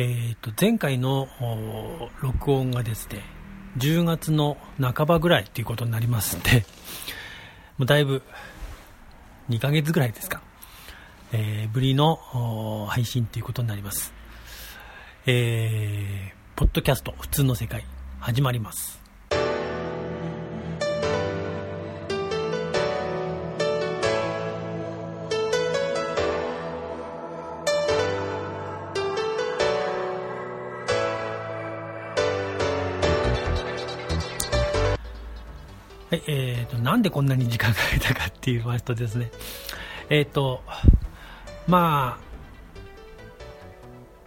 [0.00, 1.28] えー、と前回の
[2.22, 3.20] 録音がですね
[3.78, 6.64] 10月の半ばぐらいということになりますんで
[7.78, 8.22] もうだいぶ
[9.50, 10.40] 2ヶ月ぐらいですか、
[11.32, 14.14] えー、ぶりの配信ということになります、
[15.26, 17.84] えー、ポッドキャスト普通の世界
[18.20, 19.07] 始まります。
[36.88, 39.30] なんでこんなに時間かけたかって言いますとですね、
[40.08, 40.62] えっ、ー、と、
[41.66, 42.28] まあ、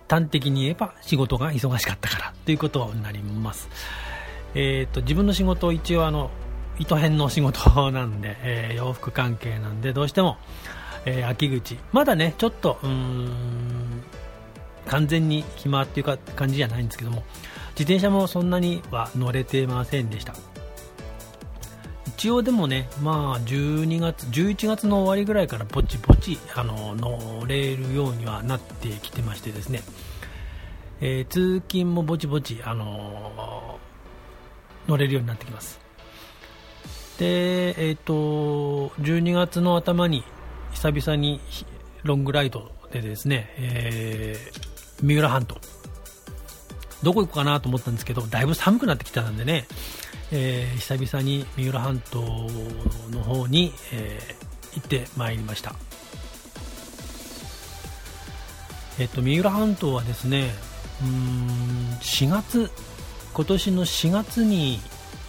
[0.08, 3.68] 端的に言えば仕事が忙しかったからということになります。
[4.54, 6.30] えっ、ー、と、自分の仕事、一応あの、
[6.78, 10.38] 糸編の仕事なんで、えー、洋服関係なんで、どうしても、
[11.06, 14.04] えー、秋口、まだね、ちょっと、うん、
[14.86, 17.24] 完全に暇っていうか感じじゃないんですけども、
[17.72, 20.36] 自転車もそんなには乗れてませんでした。
[22.22, 29.82] 一応でもね、まあ、12月、11月の終わりぐらいからぼちぼちあの乗れるようにはなってきてましてですね、
[31.00, 33.80] えー、通勤もぼちぼち、あの
[34.88, 35.80] 乗れるようになってきます。
[37.18, 40.24] で、えっ、ー、と、12月の頭に
[40.74, 41.42] 久々に
[42.04, 45.56] ロングライドでですね、えー、三浦半島、
[47.02, 49.66] どこ行こうかなと思ったんですけど、だいぶ寒くなってきたんでね、
[50.32, 52.22] えー、久々に三浦半島
[53.12, 55.76] の方に、えー、行ってまいりました。
[59.00, 60.52] えっと、三浦半島はですね、
[61.02, 62.72] うん、4月、
[63.34, 64.80] 今年の4月に、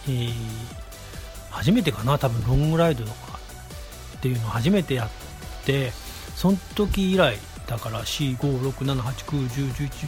[0.07, 0.33] えー、
[1.49, 3.39] 初めてかな、多分ロングライドとか
[4.17, 5.91] っていうのを初めてやって、
[6.35, 10.07] その時以来、だから4、5、6、7、8、9、10、11、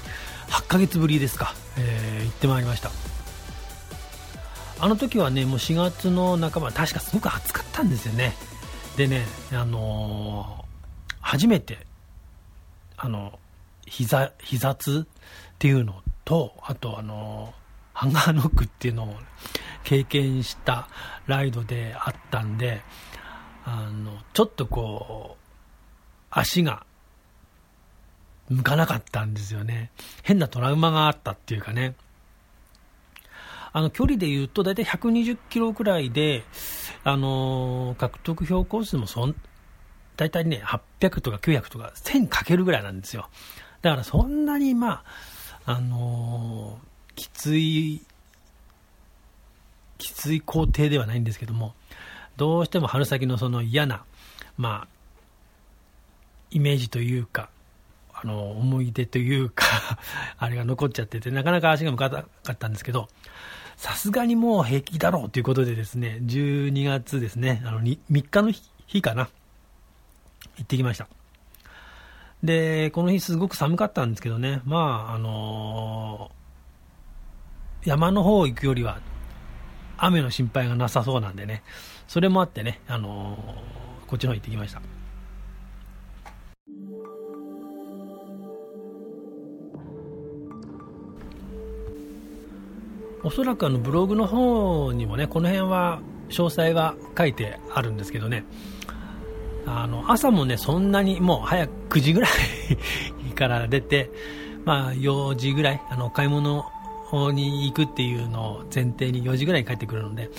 [0.49, 3.14] 8ヶ月ぶりですか、えー、行ってまいりました。
[4.79, 8.33] あの時はね、もう4月の半ば、確かすごく暑かったんですよね。
[8.97, 11.85] でね、あのー、初めて、
[12.97, 13.39] あの、
[13.85, 19.15] 膝、膝痛っていうのと、あとあのー、ハンガーノックっていうのを
[19.83, 20.89] 経験した
[21.25, 22.81] ライドであったんで、
[23.63, 25.45] あの、ちょっとこう、
[26.29, 26.85] 足が
[28.49, 29.91] 向かなかったんですよね。
[30.21, 31.95] 変なトラウマがあったっていうかね。
[33.75, 36.45] あの距離で言うと大体120キロくらいで、
[37.03, 39.35] あのー、獲得標高数もそん
[40.15, 43.27] 大体ね、800とか900とか1000かけるぐらいなんですよ。
[43.81, 45.03] だからそんなに、ま
[45.65, 48.01] あ、あのー、きつい、
[49.97, 51.73] きつい工程ではないんですけども、
[52.37, 54.05] どうしても春先のその嫌な、
[54.57, 54.87] まあ、
[56.49, 57.49] イメージというか、
[58.13, 59.65] あの、思い出というか
[60.39, 63.09] あれが残っちゃってて、なかなか足が向かなかったんですけど、
[63.77, 68.51] さすがにもう平気だろうということでですね、12月ですね、あの 3, 3日の
[68.87, 69.29] 日かな、
[70.57, 71.07] 行ってきました。
[72.43, 78.99] で、この日すごく寒かったんですけどね、まあ、あのー、山の方行くよりは
[79.97, 81.63] 雨の心配がなさそうなんでね、
[82.07, 84.81] それもあってね、あのー、こっちの方行ってきました。
[93.25, 95.99] おそらくあのブログの方にもね、この辺は
[96.29, 98.45] 詳細は書いてあるんですけどね、
[99.65, 104.11] あの朝もね、そんなにもう早く9時ぐらいから出て、
[104.63, 106.65] まあ4時ぐらい、あの買い物
[107.33, 110.29] に行くっていうのを前提に4時ぐらいに帰ってくるので、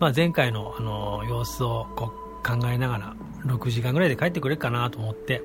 [0.00, 2.12] まあ、前回のあの様子をこ
[2.42, 3.16] う考えながら
[3.46, 5.42] 6時間ぐらいで帰ってくれるかなと思って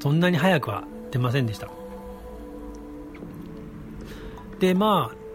[0.00, 1.70] そんなに早くは出ませんでした。
[4.58, 5.25] でまあ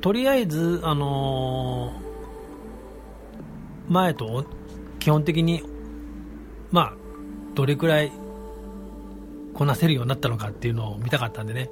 [0.00, 4.44] とりあえず、あのー、前と
[4.98, 5.62] 基本的に、
[6.70, 6.94] まあ、
[7.54, 8.12] どれくらい
[9.54, 11.70] こなせるようになったのかっていうのを見たかったんでね、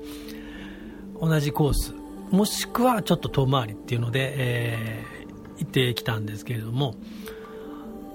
[1.20, 1.94] 同じコース、
[2.30, 6.96] もしくはちょっと遠回りっていうので、えー、行ってきたんですけれども、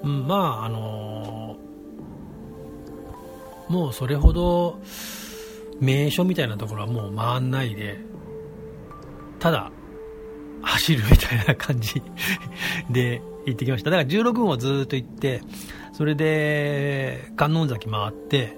[0.04, 4.82] うん、まあ、あのー、もうそれほど
[5.80, 7.98] 名所みたいなところはもう回んないで、
[9.40, 9.72] ただ、
[10.62, 12.02] 走るみたいな感じ
[12.90, 13.90] で行ってきました。
[13.90, 15.42] だから16号をずっと行って、
[15.94, 18.58] それで観音崎回って、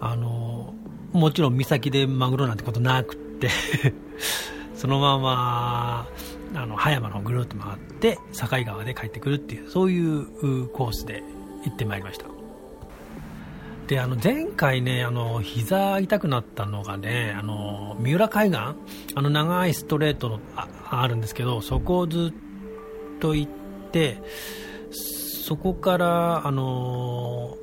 [0.00, 0.74] あの、
[1.12, 3.48] もちろん岬でマグロなんてことなくって
[4.74, 6.08] そのまま、
[6.54, 11.22] あの、葉山のぐるっと回って、境川で帰ってくるっていう、そういうコースで
[11.64, 12.31] 行ってまいりました。
[13.92, 18.58] であの前回ねあの膝痛くなったのがねあの三浦海岸？
[18.58, 18.76] あ
[19.16, 20.66] の長いストレートのあ
[21.02, 23.50] あるんですけどそこをずっと行っ
[23.90, 24.16] て
[24.90, 27.58] そこからあの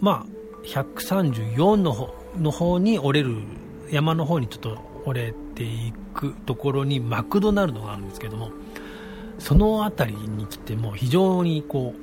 [0.00, 3.42] まあ134の方の方に折れる
[3.90, 8.52] 山の方にちょっと折れていくところにマクドナルドがあるんですけども
[9.38, 12.00] その辺りに来ても非常にこう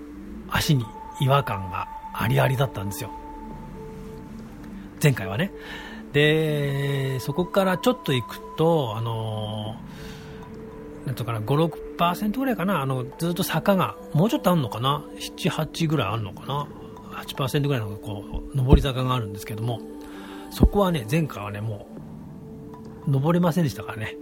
[0.51, 0.85] 足に
[1.19, 3.09] 違和感がありありだったんですよ。
[5.01, 5.51] 前回はね。
[6.13, 9.75] でそこからちょっと行くとあの
[11.05, 12.81] なんとかな56%ぐらいかな。
[12.81, 16.67] あのずっと坂がもうちょっとあるのかな？78ぐらいあるのかな
[17.23, 19.79] ？8%ぐらいのこう上り坂があるんですけども。
[20.51, 21.87] そこはね前回はねも
[23.07, 24.15] う登れませんでしたからね。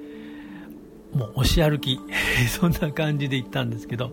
[1.13, 1.99] もう押し歩き。
[2.49, 4.11] そんな感じで行ったんですけど。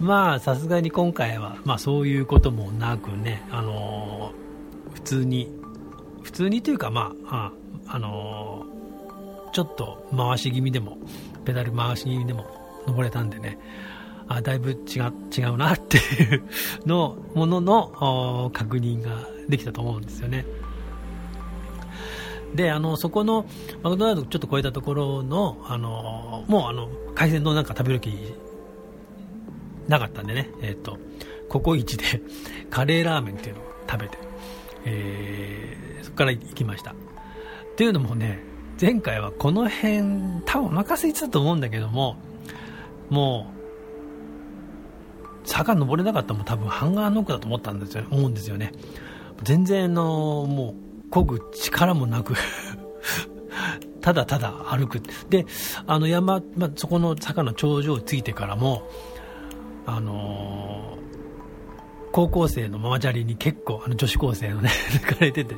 [0.00, 4.47] まあさすがに今回は、まあ、そういうこともなくね、あのー、
[4.98, 5.48] 普通に
[6.22, 7.52] 普通にというかまあ
[7.86, 10.98] あ、のー、ちょっと回し気味でも
[11.44, 12.44] ペダル回し気味でも
[12.86, 13.58] 登れたんでね
[14.26, 14.98] あだいぶ違
[15.40, 16.42] 違うなっていう
[16.84, 20.44] のものの確認ができたと思うんですよね。
[22.54, 23.46] であのそこの
[23.82, 28.10] マクドナルドちょっと超えたところのあのもうあの海鮮丼なんか食べる気
[29.86, 30.98] なかったんでね、えっ、ー、と
[31.48, 32.04] ココイチで
[32.68, 34.18] カレーラーメンっていうのを食べて、
[34.84, 36.92] えー、そこから行きました。
[36.92, 36.94] っ
[37.76, 38.40] ていうのもね
[38.80, 42.16] 前回はこの辺多分お腹空いてたと思うんだけども
[43.08, 43.58] もう
[45.48, 48.72] 坂登れなかったも多分ハンガーノックだと思ったんですよ思うんですよね。
[49.42, 50.74] 全然あのも
[51.08, 52.34] う漕ぐ力もなく。
[54.00, 55.00] ただただ歩く。
[55.28, 55.46] で、
[55.86, 58.88] あの山、まあ、そこの坂の頂上に着いてからも、
[59.86, 61.07] あのー、
[62.18, 65.54] 高校生のママチャリに結構、あの女子高生のね、 抜かれてて、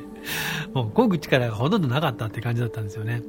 [0.75, 3.23] もう漕ぐ力がほとんどなかったって感じだったんですよね。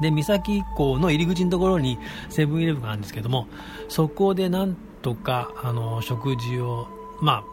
[0.00, 1.98] で、三崎港の入り口のところに
[2.30, 3.48] セブンイレブンがあるんですけども、
[3.90, 6.86] そこでなんとか、あの、食事を、
[7.20, 7.44] ま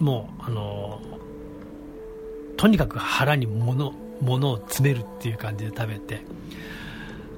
[0.00, 1.00] あ、もう、あの
[2.56, 6.22] とにかく腹に物物を詰めるっていう感じで食べて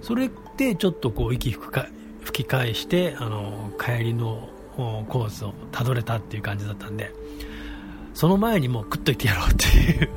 [0.00, 1.82] それでちょっとこう息吹
[2.32, 7.12] き返してあの帰りのコースをたどれたっていう感じだったんで
[8.12, 10.10] その前にもう食っといてやろうっていう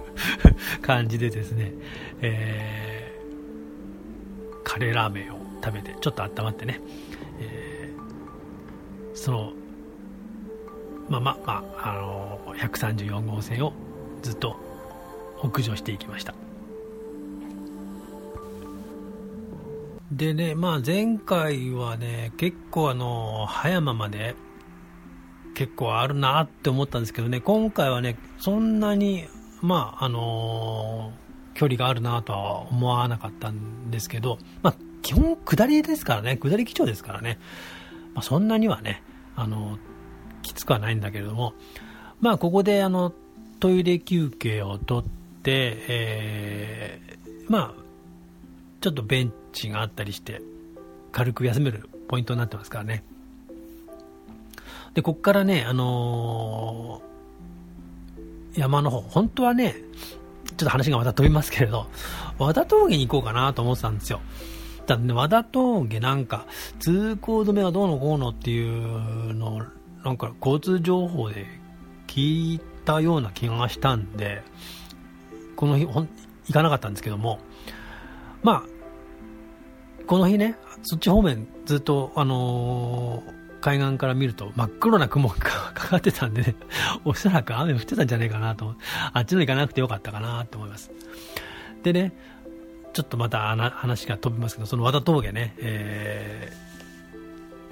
[0.82, 1.74] 感じでですね、
[2.22, 6.80] えー、カレーラーメンを食べてちょっと温まってね、
[7.40, 9.54] えー、その
[11.10, 13.74] まあまあまあ、あの134号線を
[14.22, 14.58] ずっと
[15.40, 16.34] 北上していきました。
[20.12, 24.36] でね、まあ、前回はね結構あの葉山まで
[25.58, 27.42] 結構あるなって思ったんですけどね。
[27.42, 29.26] 今回はねそんなに
[29.62, 36.38] まああのー、距離があるなとは思わなかったんですけど、まあ、基本下りですからね。
[36.38, 37.40] 下り基調ですからね、
[38.14, 39.02] まあ、そんなにはね
[39.36, 39.80] あの
[40.44, 41.56] きつくはないんだけれども。
[42.22, 43.12] まあここであの
[43.60, 45.10] トイレ休憩を取っ
[45.42, 47.82] て、えー、まあ、
[48.82, 50.40] ちょっとベンチがあったりして、
[51.12, 53.04] 軽く休めるポイントになってますからね。
[54.98, 59.76] で、こっからね、あのー、山の方、本当はね、
[60.48, 61.86] ちょっと話がまた飛びますけれど、
[62.40, 64.22] 和田峠に行こうかなと思ってたんですよ。
[64.88, 66.48] ただね、和田峠なんか、
[66.80, 69.62] 通行止めはどうのこうのっていうの、
[70.04, 71.46] なんか交通情報で
[72.08, 74.42] 聞いたような気がしたんで、
[75.56, 76.10] この日ほん
[76.48, 77.40] 行かなかったんですけども
[78.42, 78.64] まあ
[80.06, 86.56] この日ねそっち方面ずっとあのー、海岸から見ると真っ黒な雲がかかってたんでね
[87.06, 88.76] おそらく雨降ってたんじゃないかなと
[89.14, 90.92] あっちの行かなくてよかったかなと思います。
[91.84, 92.14] でね
[92.94, 96.68] ちょっとまた話が飛びますけどその和田峠ね、えー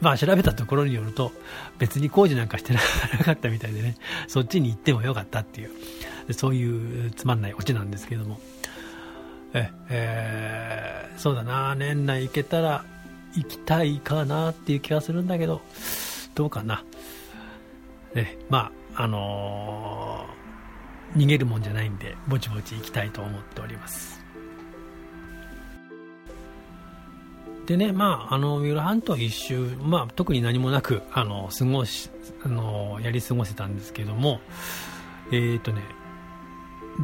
[0.01, 1.31] まあ調べたところによると
[1.79, 2.79] 別に工事なんかしてな
[3.23, 3.95] かったみたいでね
[4.27, 8.39] そっちに行ってもよかったっていうそういうつまんないオチなんですけども。
[9.57, 12.83] え、えー、そうだな年内行けたら
[13.35, 15.61] 行きたいかなっていう気がするんだけど
[16.33, 16.83] どうかな
[18.15, 24.23] えまああのー、逃げるもんじゃないんでぼちぼち行きたいと思っております
[27.65, 32.09] でね、まあ、あの三浦半島一周、まあ、特に何もなくあの過ごし
[32.43, 34.39] あのやり過ごせたんですけども、
[35.31, 35.81] えっ、ー、とね、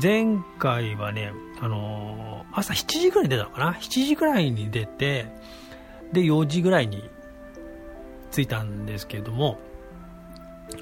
[0.01, 5.25] 前回はね、あの、朝7時ぐらいに出たのかな ?7 時ぐらいに出て、
[6.13, 7.09] で、4時ぐらいに
[8.31, 9.59] 着いたんですけども、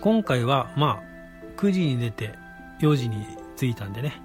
[0.02, 1.10] 今回は、まあ、
[1.58, 2.34] 9時に出て
[2.82, 3.26] 4時に
[3.58, 4.22] 着いたんでね。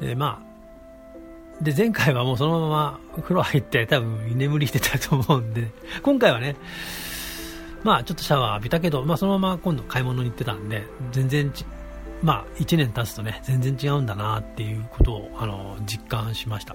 [0.00, 5.70] でまあで前回はもうそのまま風呂入って多分居眠りしてたと思うんで
[6.02, 6.56] 今回はね
[7.84, 11.52] まあちょっとシャワー浴びたけど、まあ、そのまま今度買い物に行ってたんで全然
[12.22, 16.74] まあ1年経つとね全然違うんだなっていうことをあの実感しました。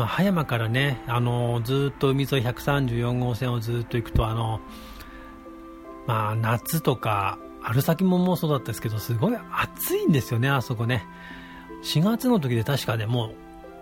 [0.00, 4.58] まあ、葉山からね、あのずっと海沿い134号線をずっと行くと、あの
[6.06, 11.04] まあ、夏とか春先ももうそうだったですけど、すごい暑いんですよね、あそこね。
[11.84, 13.34] 4月の時で確かね、もう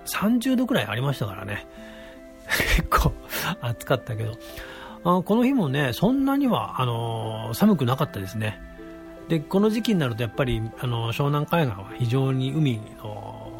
[0.09, 1.69] 30度くらいありましたからね。
[2.75, 3.13] 結構
[3.61, 4.33] 暑かったけど。
[5.05, 8.61] あこの日もね、そんなには、あのー、寒くなかったですね。
[9.29, 13.58] で、この時期になるとやっぱり、あのー、湘南海岸は非常に海の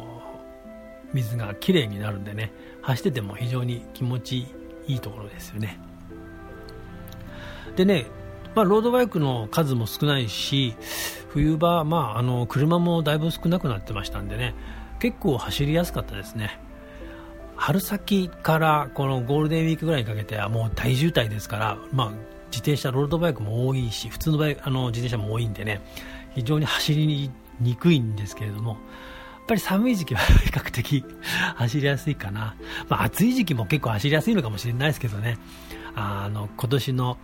[1.13, 2.51] 水が綺麗になるんでね、
[2.81, 4.47] 走ってても非常に気持ち
[4.87, 5.79] いいところですよね。
[7.75, 8.05] でね、
[8.55, 10.75] まあ、ロードバイクの数も少ないし、
[11.29, 14.55] 冬場、まあ、あの車もだいぶ少なくなってましたんでね、
[14.99, 16.59] 結構走りやすかったですね。
[17.55, 22.09] 春先からこのゴールデンウィークぐらいにかけてはもう大渋滞ですから、まあ、
[22.51, 25.81] 自転車、ロードバイクも多いし、普通のバイあの自転車も多いんでね、
[26.35, 28.77] 非常に走りにくいんですけれども、
[29.49, 31.03] ぱり寒い時期は比較的
[31.57, 32.55] 走りやすいかな。
[32.87, 35.37] まあ、暑い時期も結構走りやすいのかもしれないですけどね、
[35.95, 37.17] あの、今年の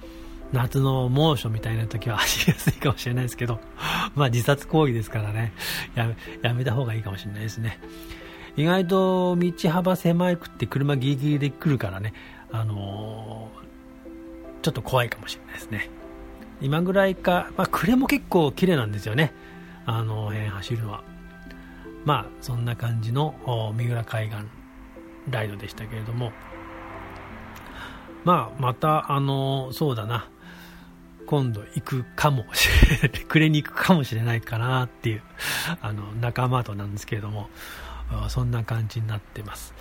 [0.51, 3.59] 夏の猛暑みたいな時は走りやすいかもしれないですけど、
[4.15, 5.53] まあ自殺行為ですからね、
[5.93, 7.79] やめやめた方がいいかもしれないですね。
[8.57, 12.13] 意外と道幅狭くって車ギリギリで来るからね、
[12.51, 15.89] あのー、ちょっと怖いかもしれないですね。
[16.61, 19.33] 今ぐらいか、まあ暮れも結構綺麗なんですよね。
[19.85, 21.14] あの辺走るのは。
[22.05, 23.35] まあそんな感じの
[23.75, 24.37] 三浦海岸
[25.29, 26.31] ライドでしたけれども、
[28.23, 30.29] まあまたあのそうだな、
[31.25, 35.23] 今度行くかもしれない、くれに行くかもしれないかなっていう、
[35.81, 37.49] あの、仲間となんですけれども、
[38.29, 39.73] そんな感じになってます。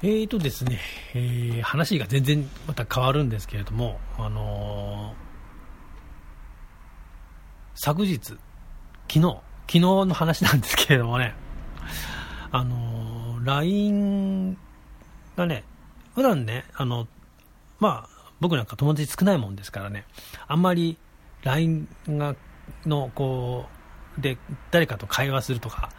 [0.00, 0.78] えーとですね、
[1.14, 8.38] えー、話が全然また変わるんですけれども、あのー、昨日、昨
[9.08, 11.34] 日、昨日の話なんですけれどもね、
[12.52, 12.98] あのー
[13.44, 14.56] LINE
[15.36, 15.64] がね、
[16.14, 17.08] 普段ね、あの、
[17.78, 20.04] まあ、僕なんか友達少ないもんですからね、
[20.46, 20.98] あんまり
[21.42, 22.36] LINE が、
[22.84, 23.66] の、こ
[24.18, 24.36] う、で、
[24.70, 25.90] 誰かと会話するとか、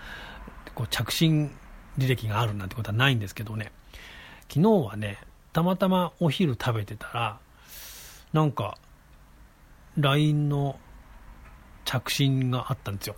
[0.76, 1.52] こう、着信
[1.98, 3.72] 履歴があるなんてことはないんですけどね、
[4.50, 5.20] 昨日はね、
[5.54, 7.40] たまたまお昼食べてたら、
[8.34, 8.78] なんか、
[9.98, 10.80] LINE の
[11.86, 13.16] 着信があったんですよ。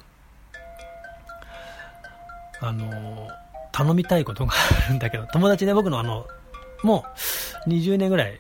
[2.63, 3.27] あの
[3.71, 4.53] 頼みたいことが
[4.85, 6.27] あるんだけど、友達で僕のあの、
[6.83, 7.05] も
[7.65, 8.39] う20年ぐらい、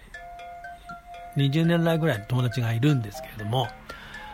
[1.37, 3.67] 20年来ぐらいの友達がいるんですけれども、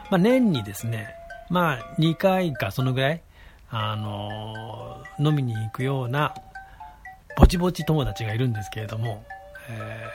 [0.09, 1.15] まあ、年にですね、
[1.49, 3.21] まあ2回かそのぐらい、
[3.69, 6.33] あの飲みに行くような、
[7.38, 9.24] ぼちぼち友達がいるんですけれども、
[9.70, 10.10] え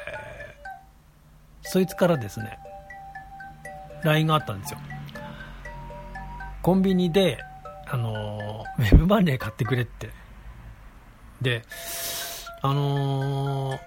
[1.64, 2.58] ー、そいつからですね、
[4.02, 4.80] LINE があったんですよ。
[6.62, 7.38] コンビニで
[7.86, 10.10] あのウェブマネー買ってくれって。
[11.40, 11.62] で、
[12.60, 13.78] あのー、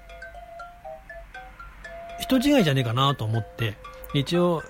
[2.22, 3.78] 人違いじゃねえかなと思って、
[4.14, 4.64] 一応、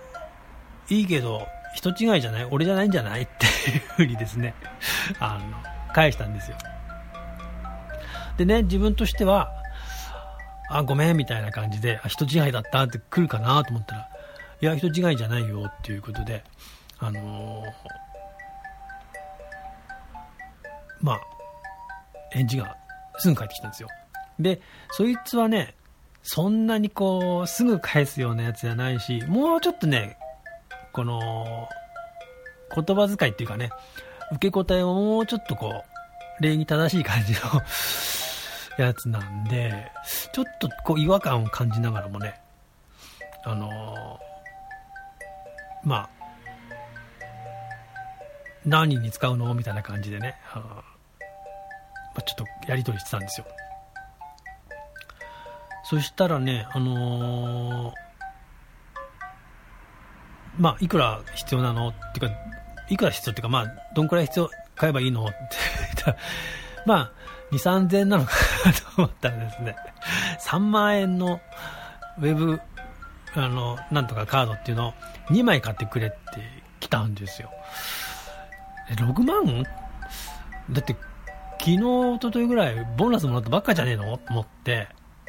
[0.90, 4.56] いいけど、人違いじゃない俺じゃないんじゃないっていうふうにですね、
[5.20, 6.58] あの、返したんですよ。
[8.38, 9.52] でね、自分としては、
[10.70, 14.10] あ、ごめん、みたいな感じで、あ、人違いだったって来るかなと思ったら、
[14.62, 16.44] いや、人違いじゃないよっていうことで、
[17.00, 18.06] あのー
[21.02, 21.22] まあ、
[22.32, 22.76] 返事が
[23.20, 23.90] すぐ返ってきたんですよ。
[24.40, 24.62] で、
[24.92, 25.76] そいつはね、
[26.24, 30.18] そんなにこう、すぐ返すようなやつじゃないし、もうちょっとね、
[30.92, 31.68] この、
[32.74, 33.70] 言葉遣いっていうかね、
[34.32, 35.84] 受け答えをもうちょっとこ
[36.40, 37.40] う、礼儀正しい感じの
[38.78, 39.92] やつなんで、
[40.34, 42.40] ちょっとこう違和感を感じながらもね、
[43.44, 46.10] あのー、まあ、
[48.66, 49.54] 何に使うの？
[49.54, 50.62] みたいな感じでね、ま
[52.18, 53.48] あ、ちょっとやり取りしてたんですよ。
[55.84, 57.94] そしたらね、あのー、
[60.58, 61.90] まあ、いくら必要なの？
[61.90, 62.36] っていうか、
[62.90, 65.26] いくら必要っていうか、まあ、どんくらい必要、買えばいいの？
[65.26, 66.18] って言ったら、
[66.86, 67.12] まあ、
[67.52, 68.32] 2、3000円なのか
[68.66, 69.76] なと思ったらですね、
[70.42, 71.40] 3万円の
[72.20, 72.60] ウェブ、
[73.36, 74.94] あの、なんとかカードっていうのを
[75.30, 76.18] 2枚買ってくれって
[76.80, 77.50] 来たんですよ。
[78.90, 79.64] え6万？
[80.72, 80.96] だって
[81.60, 84.18] 昨日、おとといぐらいボーナスもらったばっかじゃねえの？
[84.18, 84.88] と思って。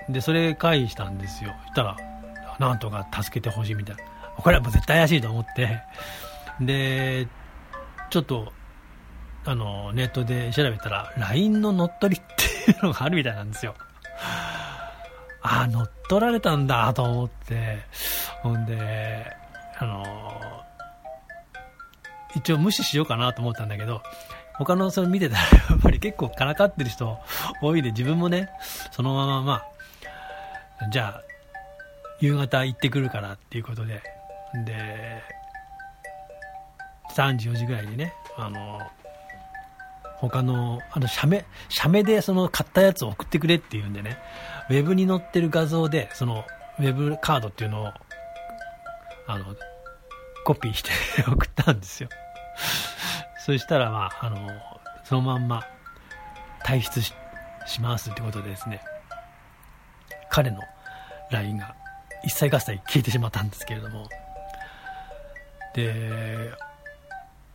[0.09, 1.55] でそれ返したんですよ。
[1.67, 1.97] したら
[2.61, 4.03] なんとか助けてほしいみたいな。
[4.37, 5.81] これはもう絶対怪しいと思って。
[6.61, 7.27] で
[8.11, 8.53] ちょっと
[9.47, 12.25] あのネットで調べたら LINE の乗っ取りっ
[12.65, 13.75] ていうのがあるみたいなんですよ。
[15.43, 17.79] ああ乗っ取られたんだと思って。
[18.43, 19.33] ほんで
[19.79, 20.05] あの
[22.35, 24.03] 一応無視しようかなと思ったんだけど
[24.55, 27.19] 他のそれ見てたらやっぱり結構からかってる人
[27.63, 28.51] 多いんで自分もね
[28.93, 31.23] そのまままあじゃあ
[32.21, 34.03] 夕方行ってくるからっていうことで。
[34.65, 35.23] で
[37.15, 38.79] 3時4時ぐらいにねあの
[40.21, 44.19] 他のあの写メ写メでその買ったやつを送ってくれっていうんでね
[44.71, 46.45] ウェブに載ってる画像でその
[46.79, 47.93] ウェブカードっていうのを
[49.27, 49.45] あの
[50.45, 50.91] コピーして
[51.29, 52.09] 送ったんですよ。
[53.45, 54.49] そしたら、まあ、あの
[55.05, 55.63] そのまんま
[56.65, 57.13] 退出し
[57.81, 58.81] ますってことでですね
[60.31, 60.61] 彼の
[61.31, 61.75] LINE が
[62.25, 64.09] 一切合切消えてしまったんですけれども。
[65.75, 66.53] で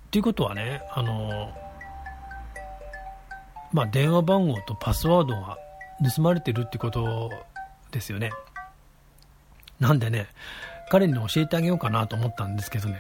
[0.08, 1.52] っていうことはねあの
[3.72, 5.58] まあ電話番号とパスワードが
[6.16, 7.30] 盗まれてるってこと
[7.92, 8.32] ですよね。
[9.80, 10.28] なんでね
[10.90, 13.00] 彼に教えてあげようかなと思ったんですけどね。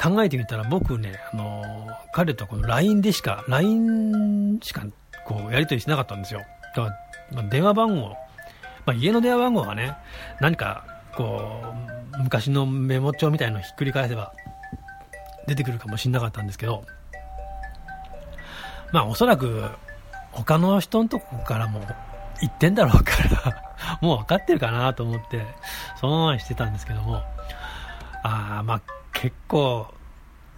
[0.00, 4.84] 考えてみたら僕ね、あの彼とこの LINE でしか LINE しか
[5.24, 6.40] こうやり取りしなかったんですよ。
[6.74, 6.96] だから、
[7.32, 8.16] まあ、電話番号、ま
[8.86, 9.96] あ、家の電話番号はね
[10.40, 10.84] 何か
[11.16, 11.62] こ
[12.14, 14.32] う昔のメモ帳みたいのをひっくり返せば
[15.46, 16.84] 出てくるかもしれなかったんですけど
[18.92, 19.64] まあおそらく
[20.32, 21.80] 他の人のとこからも
[22.40, 23.12] 言ってんだろうか
[23.44, 25.46] ら もう分かってるかなと思って
[26.00, 27.22] そのままにしてたんですけども。
[28.22, 28.80] ああまあ
[29.12, 29.92] 結構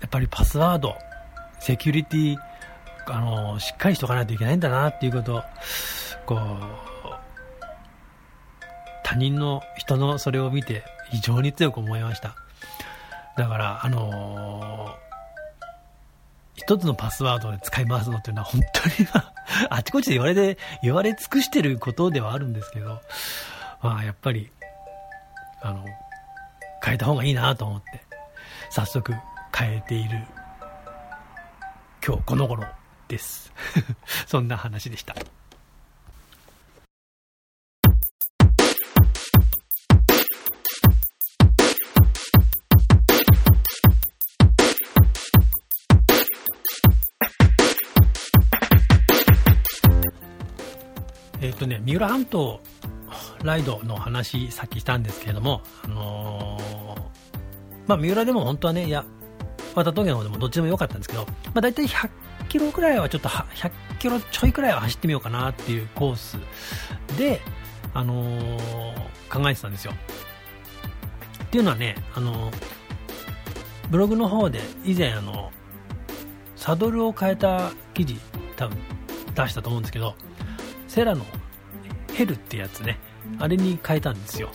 [0.00, 0.96] やっぱりパスワード
[1.60, 2.36] セキュリティ
[3.06, 5.42] あのしっかりしとかないといけないんだなっていうこと
[6.26, 6.38] こう
[9.02, 12.34] 他人の人のそれを見て非常に強く思いました。
[13.36, 18.94] だからあのー、一つのパスワードで使い回すのっていうのは本当に
[19.70, 23.00] あちこちで言われて言われ尽くしてることではあるんですけど
[23.82, 24.50] まあやっぱり
[25.62, 25.84] あの
[26.82, 28.02] 変えた方がいいなと思って
[28.70, 29.14] 早速
[29.56, 30.26] 変えている
[32.06, 32.64] 今日この頃
[33.08, 33.50] です。
[34.26, 35.14] そんな話でした。
[51.64, 52.60] とね三浦半島
[53.42, 59.04] ライドの話さっきしたんですけれども、あのー、まあ、三浦でも本当はね、いや、
[59.74, 62.10] 渡峠の方でもどっちでもよかったんですけど、まあ、大体100
[62.48, 66.38] キロくらいはちょっと100キロちょいくらいは走ってみようかなっていうコース
[67.18, 67.40] で、
[67.92, 68.94] あのー、
[69.30, 69.92] 考えてたんですよ。
[71.44, 72.54] っていうのはね、あのー、
[73.90, 75.52] ブログの方で以前あの
[76.56, 78.18] サドルを変えた記事
[78.56, 78.78] 多分
[79.34, 80.14] 出したと思うんですけど
[80.88, 81.24] セラの
[82.14, 82.98] ヘルってやつね。
[83.38, 84.50] あれに変えたんですよ。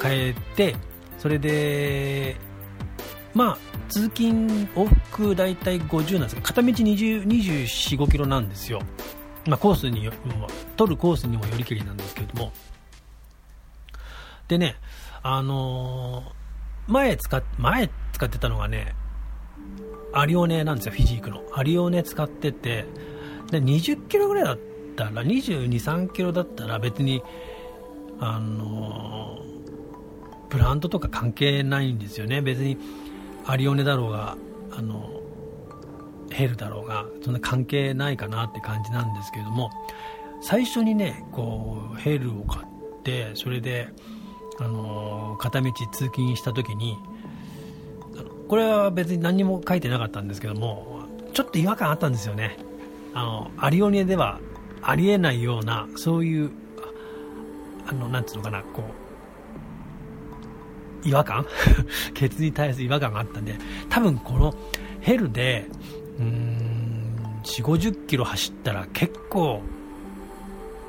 [0.00, 0.76] 変えて
[1.18, 2.36] それで
[3.34, 8.80] まあ通勤往復大体50なんですが片道2 4 5キロなんですよ。
[9.46, 10.10] まあコースに
[10.76, 12.52] 取るコースにもよりけりなんですけれども。
[14.48, 14.76] でね
[15.22, 18.94] あのー、前使っ前使ってたのがね
[20.12, 21.42] アリオネなんですよフィジークの。
[21.52, 22.86] アリオネ使ってて。
[23.50, 27.22] で20キロぐらいだったたら22、3キロだったら別に
[28.20, 29.38] あの
[30.48, 32.40] ブランドとか関係ないんですよね。
[32.40, 32.78] 別に
[33.44, 34.36] アリオネだろうが
[34.70, 35.10] あの
[36.30, 39.70] ヘルだろうがそんな関係ないかなって感じなんですけれども
[40.40, 43.88] 最初にねこうヘルを買ってそれで
[44.58, 46.96] あの片道通勤した時に
[48.48, 51.02] これは別に何も書いてなかったんですけども
[51.32, 52.56] ちょっと違和感あったんですよね。
[53.12, 54.40] あのアリオネでは
[54.86, 56.50] ありえないようなそういう
[57.86, 58.82] あの、なんつうのかな、こ
[61.04, 61.46] う、違和感？
[62.14, 63.56] ケツに対する違和感があったんで、
[63.90, 64.54] 多分この
[65.00, 65.68] ヘルで、
[66.18, 69.60] うーん、4、50キロ走ったら結構、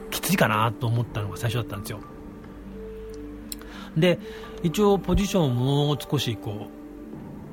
[0.10, 2.00] きついかなと思ったのが最初だったんですよ。
[3.98, 4.20] で、
[4.64, 6.68] 一応ポジションをもう少しこ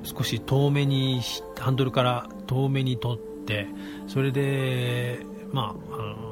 [0.04, 1.20] う、少し遠めに、
[1.58, 3.66] ハンドルから遠めに取って、
[4.06, 6.31] それで、まあ、あの、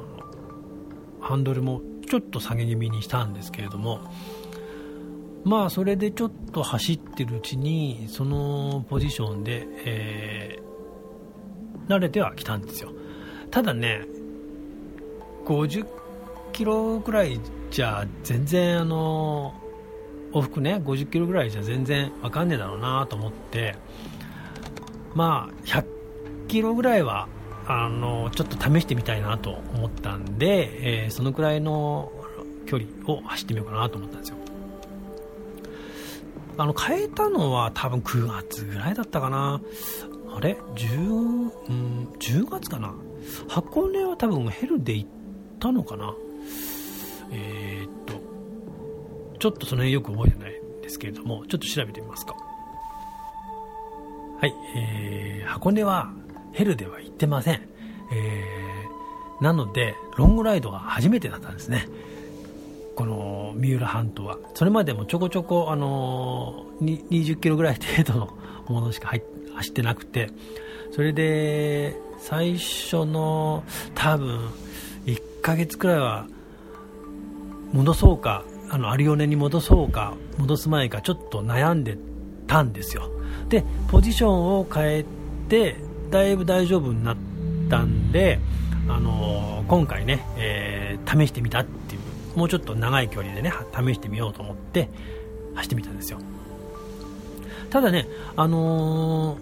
[1.21, 4.01] ハンドルもちょっと下げ気味にしたんですけれども
[5.43, 12.91] まあそれでちょっと走ってるうちにそのポジションで、えー、慣れてはきたんですよ。
[13.49, 14.05] ただね
[15.45, 15.85] 50
[16.53, 17.39] キロぐらい
[17.71, 19.53] じゃ全然あの
[20.31, 23.75] 往復ね50キロぐらいじゃ全然わかんねえだろうなと思って
[25.15, 25.85] まあ100
[26.47, 27.27] キロぐらいは
[27.71, 32.11] あのちょっと試してみたいなと思ったんで、えー、そのくらいの
[32.65, 34.37] 距離を走ってみようかなと思ったんですよ。
[36.57, 39.61] あの変えたのは多分9月ぐらいだったかな。
[40.35, 42.93] あれ？10,、うん、10月かな。
[43.47, 45.09] 箱根は多分ヘルで行っ
[45.59, 46.13] たのかな。
[47.31, 48.13] えー、っと
[49.39, 52.35] ちょっとその辺よく覚えてないんですけれどもちょっと調べてみますか。
[54.41, 56.11] はい、えー、箱根は
[56.53, 57.61] ヘルでは行ってません、
[58.13, 61.87] えー、なのでロングライドが初めてだったんですね。
[62.95, 64.37] この三浦半島は。
[64.53, 68.37] それまでもちょこちょこ、あのー、20キロぐらい程度の
[68.67, 69.23] ものしか入
[69.55, 70.29] 走ってなくて。
[70.91, 73.63] それで最初の
[73.95, 74.49] 多分
[75.05, 76.27] 1ヶ月くらいは
[77.71, 81.97] 戻そうかあのアリオネに戻そうか戻す前かちょっと悩んで
[82.47, 83.09] たんですよ。
[83.47, 85.05] でポジションを変え
[85.47, 85.77] て
[86.11, 87.17] だいぶ大丈夫になっ
[87.69, 88.39] たんで、
[88.87, 94.89] あのー、今回ね、えー、試してみたっていうもうちょっと長い距離でね試してみようと思って
[95.55, 96.19] 走ってみたんですよ。
[97.69, 99.37] ただね、あの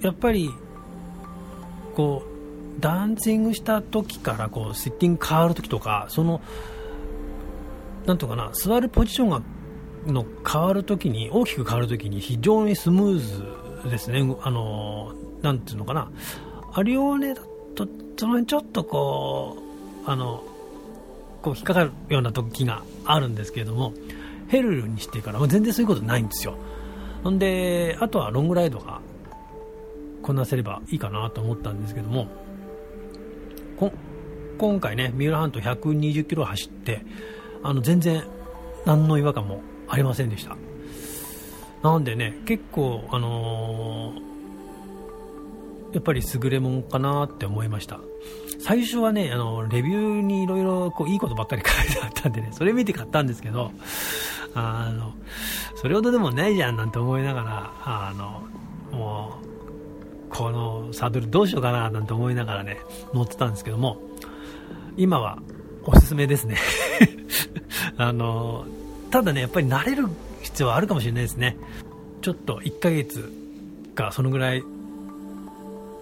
[0.00, 0.50] ー、やっぱり
[1.94, 6.40] こうダンシングした時からこうセッティング変わる時とかその
[8.06, 9.42] なんとかな座るポジションが
[10.06, 16.10] の変わるときに大きく変わるときに非常にスムーズですね、あのなんていうのかな、
[16.74, 17.42] アリオーネだ
[17.74, 19.58] とその辺ちょっとこ
[20.06, 20.44] うあの
[21.42, 23.92] こう引っかかるような時があるんですけれども
[24.48, 26.56] ヘルルにしてから全然そういうことないんですよ。
[27.24, 29.00] ほんであとはロングライドが
[30.22, 32.28] こなせればいいかなと思ったんですけども
[34.58, 37.04] 今回ね三浦半島120キロ走って
[37.62, 38.24] あの全然
[38.86, 40.56] 何の違和感もありませんでした。
[41.82, 48.00] なんでね結構あのー、やっぱり優れもんかなって思いました。
[48.62, 53.72] 最初はねあのレビューにいろいろいいことばっかり書いてあったんでねそれ見て買ったんですけど
[54.54, 55.14] あの
[55.74, 62.78] それほどでもないじゃんなんて思いながらあのもうこのサドルどうしようかななんて思いながらね
[63.12, 63.98] 乗ってたんですけども
[64.96, 65.38] 今は
[65.84, 66.56] おすすめですね。
[67.98, 68.64] あの
[69.10, 70.08] ただねやっぱり慣れる
[70.52, 71.56] 必要はあるかもしれないですね。
[72.20, 73.32] ちょっと1ヶ月
[73.94, 74.62] かそのぐらい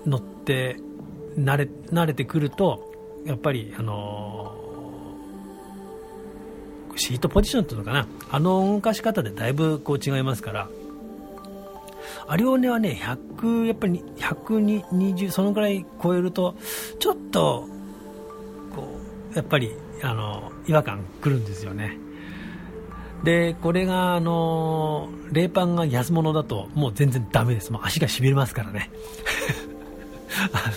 [0.06, 0.76] 乗って
[1.38, 2.92] 慣れ慣れてくると
[3.24, 4.54] やっぱりあの
[6.96, 8.06] シートポジションっていうのかな。
[8.30, 10.68] あの動かし方でだいぶこう違いますから。
[12.26, 16.54] アリオネはね100やっぱり120そのぐらい超えると
[16.98, 17.68] ちょっと
[18.74, 19.00] こ
[19.32, 21.98] うやっぱりあの違和感くるんですよね。
[23.24, 27.72] でこれがあの冷パンが安物だともう全然ダメです。
[27.72, 28.90] もう足がしびれますからね。
[30.52, 30.70] あ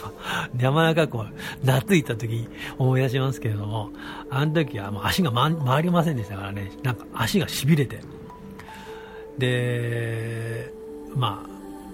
[0.54, 1.26] の山中湖
[1.64, 3.92] 夏行った時思い出しますけれども
[4.30, 6.72] あの時はもう足が、ま、回りませんでしたからね。
[6.84, 8.02] なんか足がしびれて。
[9.38, 10.72] で
[11.16, 11.46] ま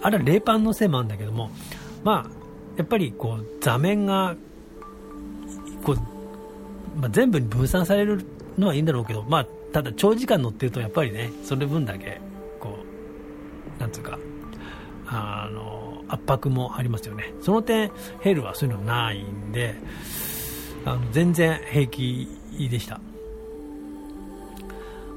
[0.01, 1.51] ああれは冷パンのせいもあるんだけども
[2.03, 2.31] まあ
[2.77, 4.35] やっぱりこう座面が
[5.83, 5.97] こう
[6.99, 8.25] まあ、全部に分散される
[8.57, 12.19] のはいいんだろうけど、まあ、ただ長時間乗ってるとやっぱりねそれ分だけ
[12.59, 12.79] こ
[13.77, 14.17] うなんつうか
[15.07, 17.33] あの圧迫もありますよね。
[17.41, 19.75] その点ヘルはそういうのないんで
[20.85, 22.27] あの全然平気
[22.69, 22.99] でした。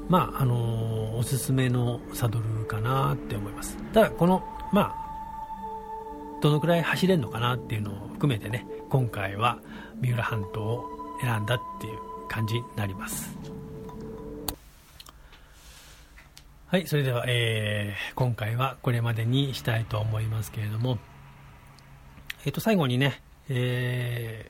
[0.09, 3.77] まああのおすすめのサドルかなって思います。
[3.93, 4.95] ただこのまあ
[6.41, 9.59] どのくらい走れるのかなっていうのを含めてね今回は
[10.01, 10.89] 三浦半島を
[11.21, 13.35] 選んだっていう感じになります。
[16.73, 20.97] はいそれでは、えー、今回はこれまでにしたいと思いますけれども
[22.45, 24.49] えっ、ー、と最後にね、え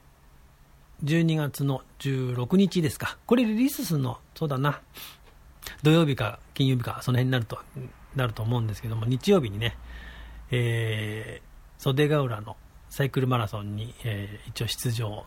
[1.04, 3.18] ー、12月の16日ですか。
[3.26, 4.80] これリリースするのそうだな。
[5.82, 7.60] 土曜日か金曜日かその辺になると
[8.16, 9.76] なると思うんですけども日曜日にね、
[10.50, 12.56] えー、袖ヶ浦の
[12.90, 15.26] サイクルマラソンに、えー、一応出場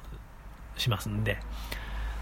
[0.79, 1.37] しますんで、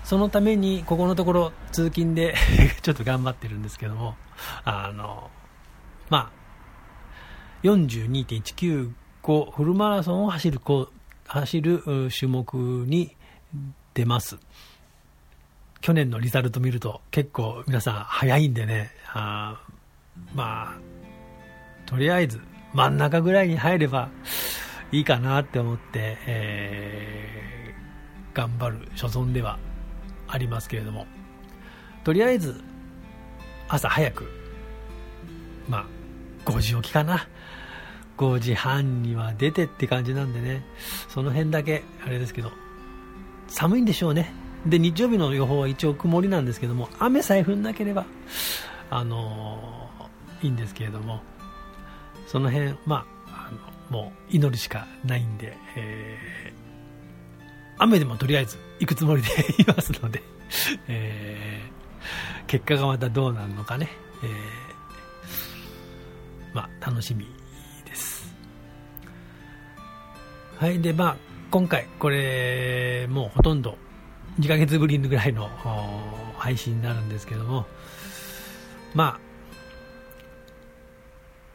[0.05, 2.35] そのためにここのところ通勤で
[2.83, 4.17] ちょっと頑張ってるんですけども、
[4.64, 5.31] あの、
[6.11, 10.93] まあ、42.195フルマラソンを走る、こう
[11.27, 11.83] 走る
[12.17, 12.55] 種目
[12.87, 13.17] に
[13.95, 14.38] 出ます。
[15.81, 19.61] 去年のリザルト見ると結構皆さん早いんでね、あ
[20.35, 20.79] まあ、
[21.87, 22.40] とりあえず
[22.73, 24.09] 真ん中ぐらいに入れば
[24.93, 29.59] いいかなって思って、えー、頑張る所存では
[30.35, 31.07] ありますけれども、
[32.03, 32.61] とりあえず、
[33.68, 34.29] 朝早く、
[35.68, 35.87] ま
[36.44, 37.29] あ、5時起きかな。
[38.16, 40.64] 5時半には出てって感じなんでね、
[41.09, 42.51] その辺だけ、あれですけど、
[43.47, 44.33] 寒いんでしょうね。
[44.66, 48.05] で、日曜日の予報は一応曇りなんですけども、雨さえ降んなければ、
[48.90, 51.23] あのー、いいんですけれども、
[52.27, 53.51] その辺、まあ、あ
[53.92, 59.29] のもう祈るしかないんで、えー、雨でもとりあえず行くつもりで
[59.62, 60.23] いますので、
[60.88, 63.88] えー、結果がまたどうなるのかね、
[64.23, 64.31] えー、
[66.55, 67.27] まあ、楽しみ
[67.87, 68.35] です。
[70.59, 71.16] はい、で、まあ、
[71.51, 73.79] 今回、これ、もうほとんど
[74.38, 75.49] 2ヶ月ぶりぐらいの
[76.37, 77.66] 配信になるんですけども、
[78.94, 79.18] ま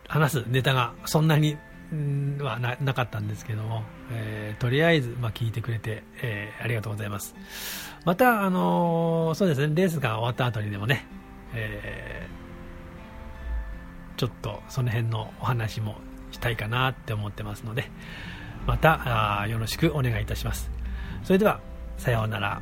[0.07, 1.57] あ、話すネタがそんなに
[2.39, 7.35] はななかったんですけども、えー、とりあえず、まあ、聞いてくれて、えー、ありがとうございます。
[8.05, 11.07] また、あのー、そうですね、レースが終わった後にでもね、
[11.53, 15.97] えー、ちょっとその辺のお話も
[16.31, 17.89] したいかなって思ってますので、
[18.67, 20.69] またあよろしくお願いいたします。
[21.23, 21.59] それでは、
[21.97, 22.61] さようなら。